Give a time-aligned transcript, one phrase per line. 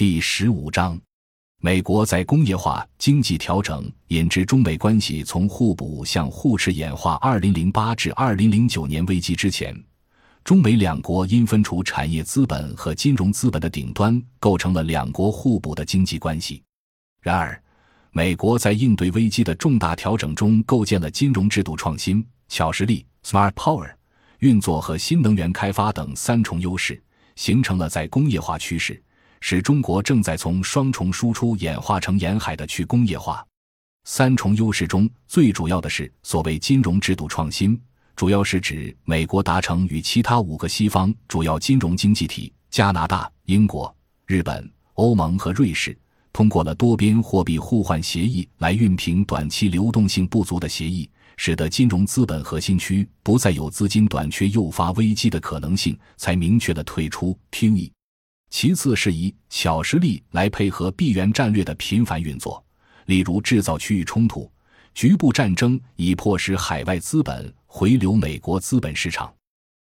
[0.00, 0.98] 第十五章，
[1.58, 7.16] 美国在工业化、经济调整引致中美关系从互补向互斥演化。
[7.16, 9.78] 二零零八至二零零九年危机之前，
[10.42, 16.62] 中美两国因分处产业资本和金融资本的顶端，构成了两国互补的经济关系。
[17.20, 17.62] 然而，
[18.10, 23.92] 美国在应对危机的重大调整中，构建了金融制度创新、巧实力 （Smart Power）、
[24.38, 26.98] 运作和新能源开发等三重优势，
[27.36, 28.98] 形成了在工业化趋势，
[29.40, 33.44] 使中国正在从双重输出演化成沿海的去工业化。
[34.04, 37.78] 三重优势中最主要的是所谓金融制度创新，
[38.16, 43.94] 主要是指美国达成与其他五个西方主要金融经济体——加拿大、英国、
[44.26, 45.96] 日本、欧盟和瑞士。
[46.32, 57.90] 通过了多边货币互换协议来熨平短期流动性不足的协议，使得金融资本核心区不再有资金短缺诱发危机的可能性，才明确的退出 QE。
[58.50, 62.62] 其次是以小实力来配合闭源战略的频繁运作，
[63.06, 64.50] 例如制造区域冲突、
[64.92, 69.32] 局部战争，以迫使海外资本回流美国资本市场。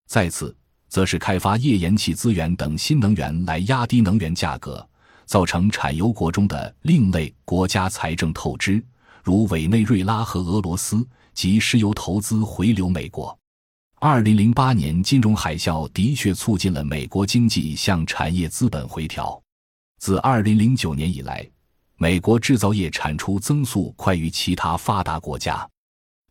[0.08, 0.56] 再次，
[0.88, 4.88] 则是开发页岩气资源等新能源来压低能源价格。
[5.26, 8.84] 造成产油国中的另类国家财政透支，
[9.24, 13.38] 如委内瑞拉和俄罗斯及石油投资回流美国。
[14.06, 19.42] 二零零八年金融海啸的确促进了美国经济向产业资本回调。
[19.98, 21.50] 自二零零九年以来，
[21.96, 25.66] 美国制造业产出增速快于其他发达国家。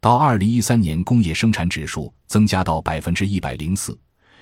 [0.02, 3.98] 到二零一三年，工业生产指数增加到百分之一百零四，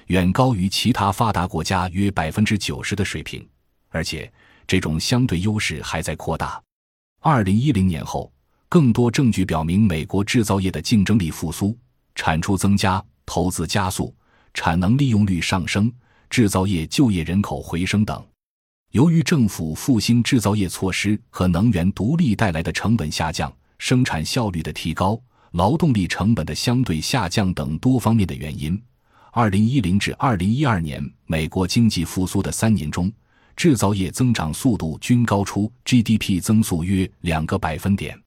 [0.09, 3.49] 远高于其他发达国家约百分之九十的水平。
[3.91, 4.29] 而且，
[4.67, 6.61] 这种相对优势还在扩大。
[7.21, 8.33] 二零一零年后，
[8.69, 11.79] 更多证据表明，美国制造业的竞争力复苏、
[12.17, 13.01] 产出增加、
[13.33, 14.13] 投资加速、
[14.53, 15.93] 产能利用率上升、
[16.29, 18.27] 制造业就业人口回升等。
[18.91, 25.17] 由于政府复兴制造业措施和能源独立带来的成本下降、生产效率的提高、
[25.53, 28.83] 劳动力成本的相对下降等多方面的原因，
[29.31, 33.13] 二零一零至二零一二年美国经济复苏的三年中。
[33.55, 38.19] 制造业增长速度均高出 GDP 增速约两个百分点。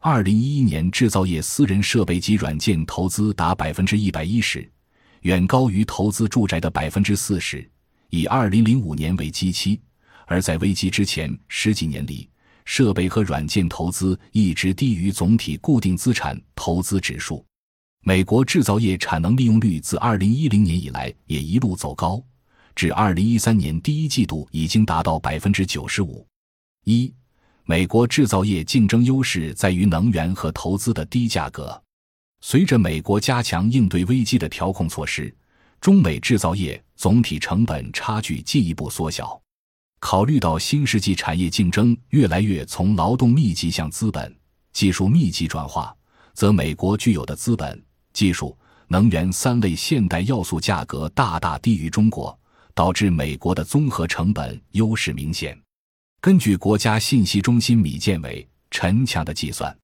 [0.00, 4.70] 二零一一年，制造业私人设备及软件投资达百分之一百一十，
[5.22, 7.68] 远高于投资住宅的百分之四十。
[8.10, 9.80] 以二零零五年为基期，
[10.26, 12.30] 而在危机之前十几年里，
[12.64, 17.44] 设备和软件投资一直低于总体固定资产投资指数。
[18.02, 22.22] 美国制造业产能利用率自二零一零年以来也一路走高。
[22.76, 26.24] 至二零一三年第一季度已经达到百分之九十五。
[26.84, 27.12] 一，
[27.70, 31.78] 美国制造业竞争优势在于能源和投资的低价格。
[32.40, 35.30] 随着美国加强应对危机的调控措施，
[35.78, 39.38] 中美制造业总体成本差距进一步缩小。
[40.00, 44.34] 考虑到新世纪产业竞争越来越从劳动密集向资本、
[44.72, 45.94] 技术密集转化，
[46.32, 47.84] 则美国具有的资本、
[48.14, 52.34] 技术、能源三类现代要素价格大大低于中国。
[52.74, 55.60] 导致美国的综合成本优势明显。
[56.20, 59.76] 根据国家信息中心米建伟、陈强的计算，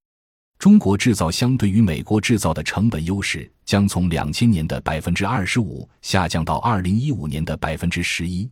[0.59, 8.51] 中国制造相对于美国制造的成本优势将从两千年的百分之二十五下降到二零一五年的百分之十一。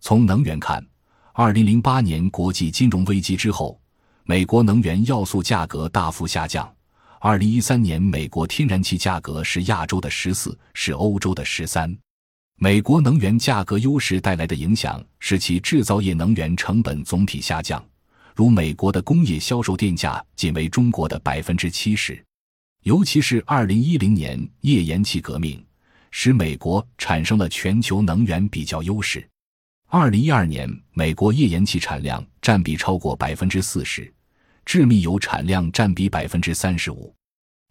[0.00, 0.86] 从能源看，
[1.32, 3.76] 二零零八年国际金融危机之后，
[4.22, 6.72] 美国能源要素价格大幅下降。
[7.18, 11.92] 二零一三年，美国天然气价格是亚洲的十四，是欧洲的十三。
[12.58, 17.84] 美国能源价格优势带来的影响是其制造业能源成本总体下降，
[18.34, 22.18] 如美国的工业销售电价仅为中国的百分之七十。
[22.84, 25.62] 尤其是二零一零年页岩气革命，
[26.10, 29.28] 使美国产生了全球能源比较优势。
[29.88, 34.10] 二零一二年，美国页岩气产量占比超过百分之四十，
[34.64, 37.14] 致密油产量占比百分之三十五。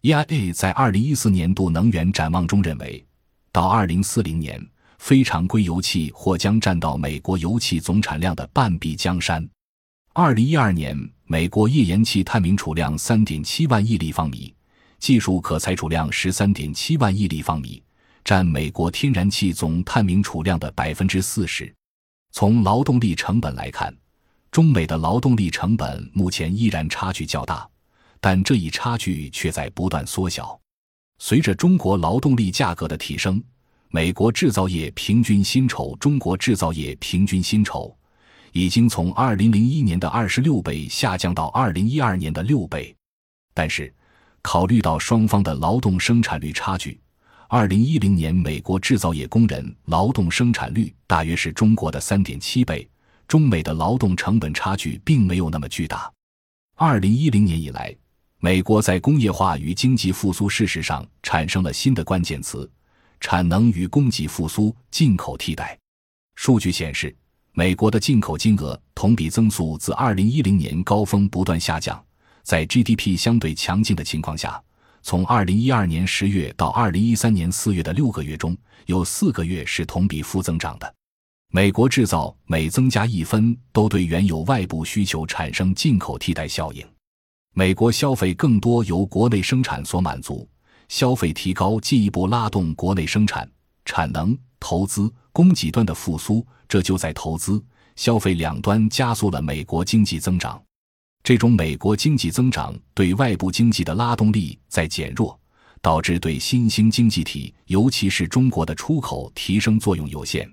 [0.02, 3.04] EIA 在二零一四年度能源展望中认为，
[3.50, 4.64] 到二零四零年。
[4.98, 9.48] 非常规油气或将占到美国油气总产量的半壁江山。
[10.12, 14.54] 二零一二年，美国页岩气探明储量三点七万亿立方米，
[14.98, 17.82] 技术可采储量十三点七万亿立方米，
[18.24, 21.72] 占美国天然气总探明储量的百分之四十。
[22.32, 23.94] 从劳动力成本来看，
[24.50, 27.68] 中美的劳动力成本目前依然差距较大，
[28.20, 30.58] 但这一差距却在不断缩小。
[31.18, 33.42] 随着中国劳动力价格的提升。
[33.90, 37.96] 美国制造业平均薪酬，中国制造业平均薪酬
[38.52, 42.94] 已经从二零零一年的二十六倍下降到二零一二年的六倍。
[43.54, 43.92] 但是，
[44.42, 47.00] 考虑到双方的劳动生产率差距，
[47.48, 52.88] 二零一零年美国制造业工人劳动生产率大约是中国的三点七倍，
[53.26, 56.12] 中美的劳动成本差距并没有那么巨大。
[56.74, 57.94] 二零一零年以来，
[58.40, 62.70] 美国在工业化与经济复苏事实上产生了新的关键词：
[63.20, 65.78] 产能与供给复苏、进口替代。
[66.34, 67.14] 数据显示，
[67.52, 72.02] 美国的进口金额同比增速自二零一零年高峰不断下降，
[72.42, 74.62] 在 GDP 相对强劲的情况下，
[75.02, 80.94] 从二零一二年十月到二零一三年四月的六个月中，有四个月是同比负增长的。
[81.52, 86.84] 美国制造每增加一分，都对原有外部需求产生进口替代效应。
[87.54, 90.46] 美国消费更多由国内生产所满足，
[90.88, 93.48] 消费提高进一步拉动国内生产、
[93.84, 97.62] 产能、投资、供给端的复苏，这就在投资、
[97.96, 100.62] 消费两端加速了美国经济增长。
[101.22, 105.38] 这种美国经济增长对外部经济的拉动力在减弱，
[105.82, 110.48] 导致对新兴经济体，尤其是中国的出口提升作用有限。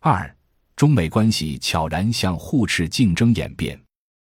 [0.00, 0.36] 二，
[0.76, 3.80] 中美关系悄然向互斥竞争演变。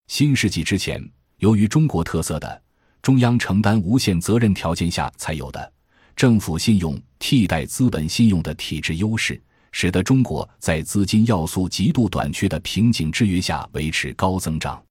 [0.08, 1.08] 新世纪之前，
[1.38, 2.62] 由于中国特色的
[3.02, 5.74] 中央承担无限责任条件下才有的
[6.16, 9.42] 政府信用替代资本信用的体制优势，
[9.72, 14.82] 使得中国在资金要素极度短缺的瓶颈制约下维持高增长。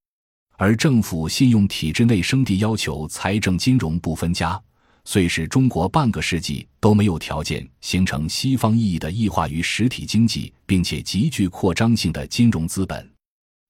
[0.56, 4.61] 而政府信用体制内生地要求财政金融不分家。
[5.08, 13.08] 遂使中国半个世纪都没有条件形成西方意义的异化于实体经济，并且极具扩张性的金融资本，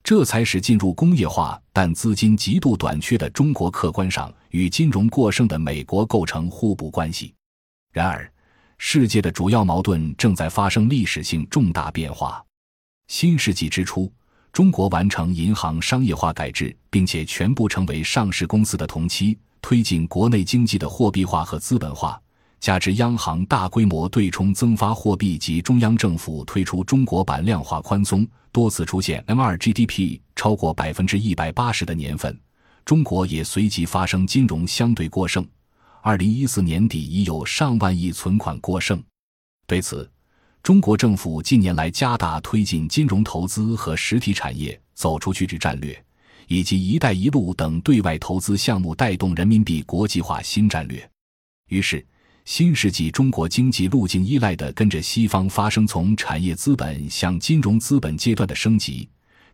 [0.07, 7.35] 这才使进入工业化但资金极度短缺的中国客观上与金融过剩的美国构成互补关系。
[7.93, 8.33] 然而，
[8.79, 12.41] 世界的主要矛盾正在发生历史性重大变化。
[13.09, 14.09] 新世纪之初，
[14.53, 19.37] 中国完成银行商业化改制，并且全部成为上市公司的同期。
[19.61, 22.23] 推进国内经济的货币化和资本化，
[22.61, 32.39] 加之央行大规模对冲增发货币及中央政府推出中国版量化宽松，多次出现 M2 GDP 超过百分之一百八十的年份，
[32.85, 35.47] 中国也随即发生金融相对过剩。
[36.03, 39.03] 二零一四年底已有上万亿存款过剩。
[39.67, 40.11] 对此，
[40.63, 46.03] 中国政府近年来加大推进金融投资和实体产业走出去之战略。
[46.49, 51.11] 以及“一带一路”等对外投资项目带动人民币国际化新战略，
[51.71, 52.07] 于是
[52.47, 59.07] 新世纪中国经济路径依赖的跟着西方发生从产业资本向金融资本阶段的升级，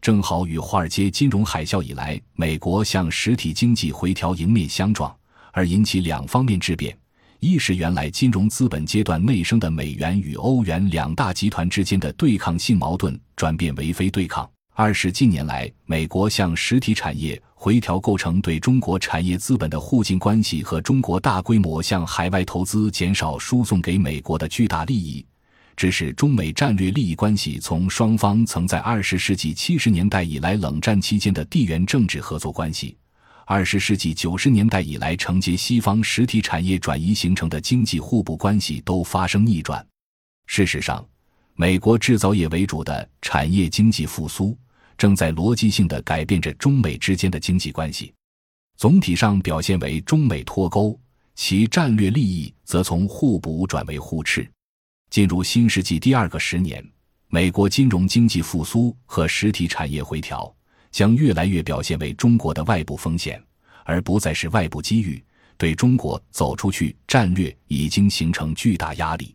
[0.03, 5.11] 正好与华尔街金融海啸以来美国向实体经济回调迎面相撞，
[5.53, 6.95] 而引起两方面质变：
[7.41, 14.49] 一是原来金融资本阶段内生的美元与欧元两大集团之间的对抗性矛盾转变为非对抗。
[14.75, 25.25] 二是近年来，美国向实体产业回调构成对中国产业资本的互进关系和中国大规模向海外投资减少输送给美国的巨大利益，
[25.77, 32.97] 致使中美战略利益关系从双方曾在二十世纪七十年代以来冷战期间的地缘政治合作关系，
[33.45, 39.87] 二十世纪九十年代以来承接西方实体产业转移形成的经济互补关系都发生逆转。
[40.47, 41.07] 事实上，
[41.55, 44.57] 美国制造业为主的产业经济复苏，
[44.97, 48.13] 正在逻辑性的改变着中美之间的经济关系，
[48.77, 50.99] 总体上表现为中美脱钩，
[51.35, 54.49] 其战略利益则从互补转为互斥。
[55.11, 56.83] 进入新世纪第二个十年，
[57.29, 60.53] 美国金融经济复苏和实体产业回调
[60.91, 63.43] 将越来越表现为中国的外部风险，
[63.85, 65.23] 而不再是外部机遇，
[65.59, 69.35] 对中国走出去战略已经形成巨大压力。